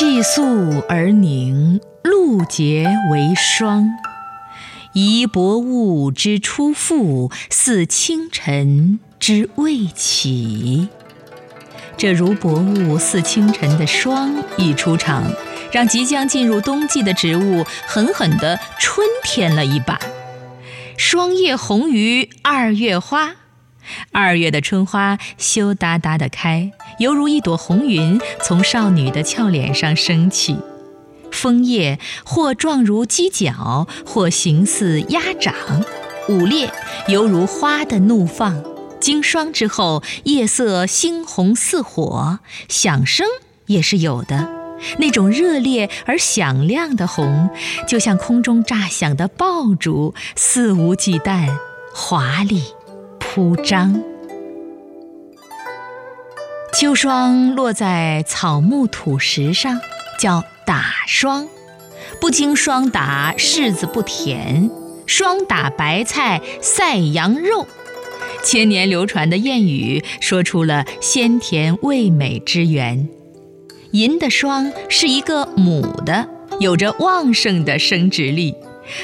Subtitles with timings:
[0.00, 3.86] 气肃而凝，露结为霜。
[4.94, 10.88] 宜薄雾之初覆，似清晨之未起。
[11.98, 15.22] 这如薄雾似清晨的霜一出场，
[15.70, 20.00] 让即将进入冬季的植物狠狠地春天了一把。
[20.96, 23.32] 霜叶红于二月花，
[24.12, 30.56] 二月的春花羞答答地开，犹如一朵红云从少女的俏脸上升起。
[31.30, 35.54] 枫叶或状如鸡角，或形似鸭掌，
[36.28, 36.72] 舞猎
[37.06, 38.64] 犹如花的怒放。
[39.00, 43.26] 经霜之后，叶色猩红似火，响声
[43.66, 44.50] 也是有的。
[44.98, 47.48] 那种热烈而响亮的红，
[47.86, 51.48] 就像空中炸响的爆竹，肆无忌惮，
[51.94, 52.64] 华丽
[53.32, 54.02] 铺张。
[56.74, 59.78] 秋霜落在草木土石上，
[60.18, 60.42] 叫。
[60.66, 61.48] 打霜，
[62.20, 64.70] 不经霜打柿子不甜；
[65.04, 67.66] 霜打白菜赛羊肉。
[68.44, 73.08] 千年流传的谚语说出了鲜甜味美之源。
[73.90, 76.28] 银的霜是一个母的，
[76.60, 78.54] 有着旺盛的生殖力，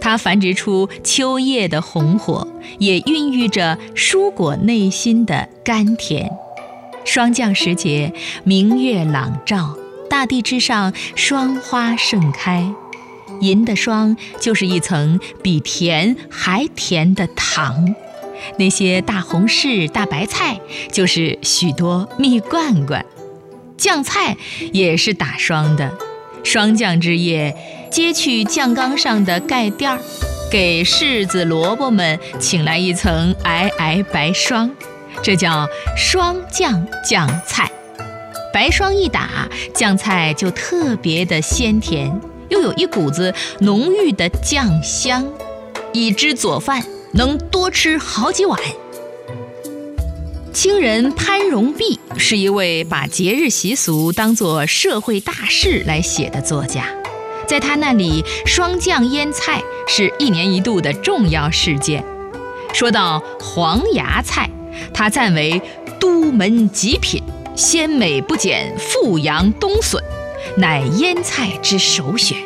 [0.00, 2.46] 它繁殖出秋叶的红火，
[2.78, 6.30] 也孕育着蔬果内心的甘甜。
[7.04, 8.12] 霜降时节，
[8.44, 9.76] 明月朗照。
[10.10, 12.72] 大地之上，霜花盛开，
[13.40, 17.94] 银的霜就是一层比甜还甜的糖。
[18.58, 23.04] 那些大红柿、大白菜，就是许多蜜罐罐。
[23.76, 24.36] 酱菜
[24.72, 25.92] 也是打霜的，
[26.44, 27.54] 霜降之夜，
[27.90, 29.98] 揭去酱缸上的盖垫儿，
[30.50, 34.70] 给柿子、萝卜们请来一层皑皑白霜，
[35.22, 37.70] 这叫霜降酱菜。
[38.52, 45.24] 白霜一打，酱菜就特别的鲜甜，又有一股子浓郁的酱香，
[45.92, 48.58] 一汁佐饭能多吃好几碗。
[50.52, 56.84] 清人潘荣弼是一位把节日习俗当作社会大事来写的作家，
[57.46, 62.04] 在他那里，霜降腌菜是一年一度的重要事件。
[62.72, 64.50] 说到黄芽菜，
[64.92, 65.60] 他赞为
[66.00, 67.22] 都门极品。
[67.54, 70.00] 鲜美不减富阳冬笋，
[70.58, 72.38] 乃腌菜之首选。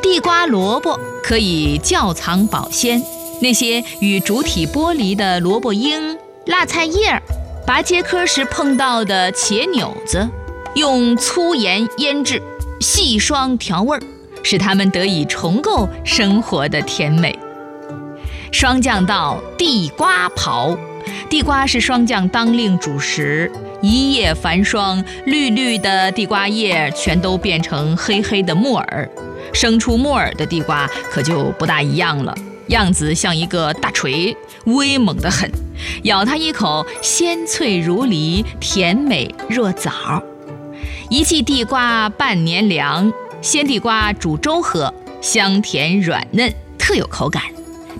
[0.00, 3.02] 地瓜、萝卜可以窖藏保鲜。
[3.42, 7.22] 那些与主体剥离的萝卜缨、辣菜叶儿，
[7.66, 10.28] 拔秸窠时碰到的茄钮子，
[10.74, 12.42] 用粗盐腌制，
[12.80, 14.02] 细霜调味儿，
[14.42, 17.38] 使它们得以重构生活的甜美。
[18.52, 20.76] 霜降到地瓜刨，
[21.30, 23.50] 地瓜是霜降当令主食。
[23.80, 29.08] 一夜繁霜，绿绿的地瓜叶全都变成黑黑的木耳。
[29.52, 32.34] 生出木耳的地瓜可就不大一样了，
[32.68, 35.50] 样子像一个大锤，威猛得很。
[36.04, 40.22] 咬它一口，鲜脆如梨，甜美若枣。
[41.10, 47.42] 一季地瓜半年粮，鲜地瓜煮粥喝，香甜软嫩，特有口感。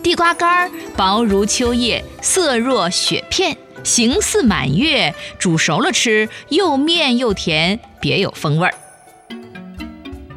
[0.03, 3.57] 地瓜干儿薄如秋叶，色若雪片。
[3.83, 8.75] 形似满月，煮熟了吃，又面又甜，别有风味儿。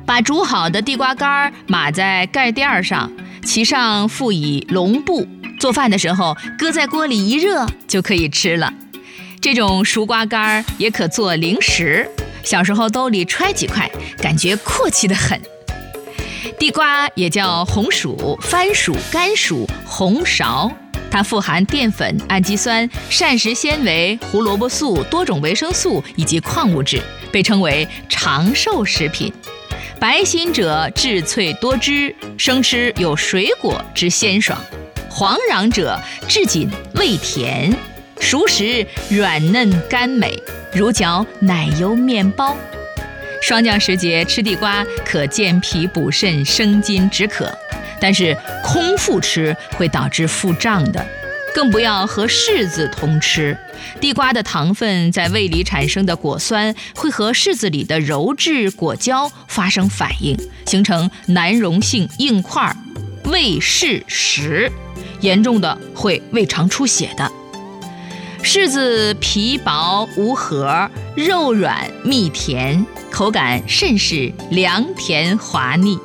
[0.06, 3.10] 把煮好的地瓜干码在盖垫上，
[3.48, 5.26] 其上覆以笼布，
[5.58, 8.72] 做饭的时候搁在锅里一热就可以吃了。
[9.40, 12.12] 这种熟瓜干儿也可做零食，
[12.44, 15.42] 小时候兜里揣几块，感觉阔气得很。
[16.60, 20.70] 地瓜也叫红薯、番薯、甘薯、红苕。
[21.10, 29.32] 它富含淀粉、氨基酸、膳食纤维、胡萝卜素、多种维生素以及矿物质，被称为长寿食品。
[30.00, 34.56] 白心者质脆多汁，生吃有水果之鲜爽；
[35.10, 37.76] 黄瓤者质紧味甜，
[38.20, 40.40] 熟食软嫩甘美，
[40.72, 42.56] 如嚼奶油面包。
[43.42, 47.52] 霜降时节吃地瓜，可健脾补肾、生津止渴。
[48.00, 51.04] 但是空腹吃会导致腹胀的，
[51.58, 53.58] 更不要和柿子同吃。
[54.00, 60.38] 地瓜的糖分在胃里产生的果酸会和柿子里的鞣质果胶发生反应，
[60.68, 62.76] 形成难溶性硬块，
[63.26, 64.72] 胃柿石，
[65.22, 67.32] 严重的会胃肠出血的。
[68.44, 75.98] 柿子皮薄无核，肉软蜜甜，口感甚是凉甜滑腻。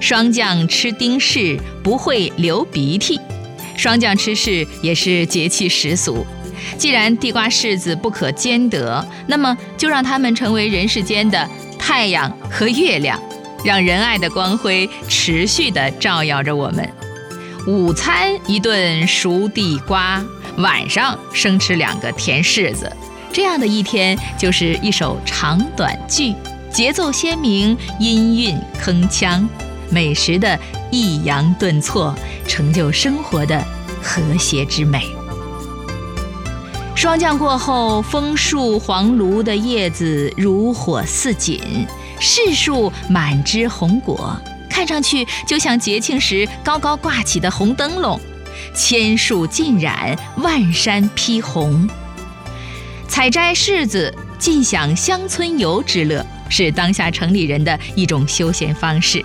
[0.00, 3.18] 霜降吃丁柿不会流鼻涕，
[3.76, 6.26] 霜降吃柿也是节气习俗。
[6.78, 13.20] 既然地瓜柿子不可兼得，那么就让它们成为人世间的太阳和月亮，
[13.64, 16.88] 让仁爱的光辉持续地照耀着我们。
[17.66, 20.24] 午餐一顿熟地瓜，
[20.58, 22.90] 晚上生吃两个甜柿子，
[23.32, 26.34] 这样的一天就是一首长短句，
[26.70, 29.46] 节奏鲜明，音韵铿锵，
[29.90, 30.58] 美食的
[30.90, 32.14] 抑扬顿挫，
[32.46, 33.64] 成就生活的
[34.02, 35.14] 和谐之美。
[36.94, 41.60] 霜降过后，枫树黄芦的叶子如火似锦，
[42.18, 44.34] 柿树满枝红果，
[44.70, 48.18] 看上去就像节庆时高高挂起的红灯笼。
[48.74, 51.86] 千树尽染，万山披红。
[53.06, 59.22] 采摘柿子，尽享乡村游之乐，是当下城里人的一种休闲方式。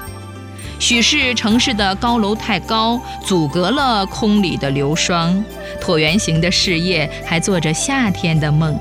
[0.82, 5.42] 许是城市的高楼太高，阻隔了空里的流霜。
[5.80, 8.78] 椭圆形的柿叶还做着夏天的梦。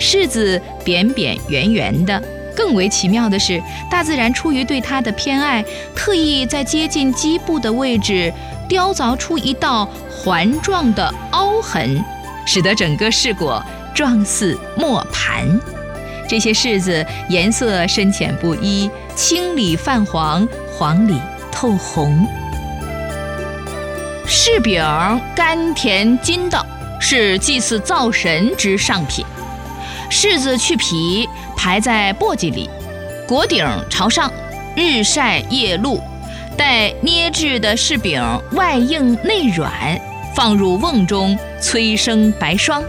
[0.00, 2.20] 柿子扁扁圆圆的，
[2.56, 5.64] 更为奇妙的是，大自然出于对它的偏爱，
[5.94, 8.32] 特意在接近基部的位置
[8.68, 12.04] 雕凿出一道环状的凹痕，
[12.44, 13.64] 使得整个柿果
[13.94, 15.48] 状似磨盘。
[16.28, 20.46] 这些柿子颜色深浅不一，青里泛黄，
[20.76, 21.16] 黄里。
[21.54, 22.26] 透红，
[24.26, 24.82] 柿饼
[25.36, 26.66] 甘甜筋道，
[27.00, 29.24] 是祭祀灶神之上品。
[30.10, 32.68] 柿子去皮，排在簸箕里，
[33.26, 34.30] 果顶朝上，
[34.74, 36.00] 日晒夜露，
[36.56, 38.20] 待捏制的柿饼
[38.52, 39.72] 外硬内软，
[40.34, 42.82] 放入瓮中催生白霜。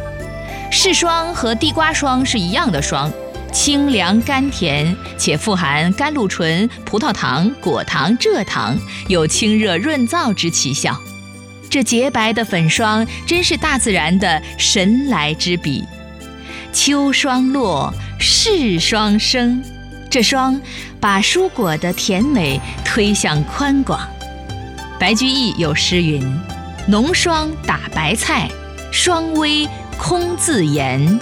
[0.72, 3.12] 柿霜和地瓜霜是一样的霜。
[3.56, 11.02] 清凉甘甜，且富含甘露醇、葡萄糖、果糖、蔗糖，有清热润燥之奇效。
[11.69, 15.86] 这洁白的粉霜，真是大自然的神来之笔。
[16.74, 19.63] 秋霜落，柿霜生，
[20.12, 20.60] 这霜
[21.00, 24.06] 把蔬果的甜美推向宽广。
[25.00, 26.22] 白居易有诗云
[26.90, 28.50] ：“浓霜打白菜，
[28.92, 29.66] 霜微
[29.98, 31.18] 空自妍。”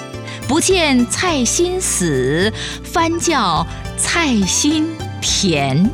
[0.48, 2.52] 不见菜心死，
[2.84, 3.66] 翻叫
[3.98, 4.88] 菜心
[5.22, 5.90] 甜。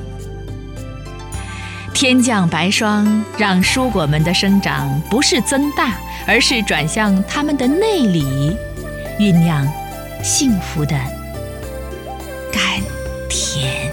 [1.93, 8.55] 天降白霜，让蔬果们的生长不是增大，而是转向它们的内里，
[9.19, 9.67] 酝酿
[10.23, 10.91] 幸福的
[12.51, 12.61] 甘
[13.29, 13.88] 甜。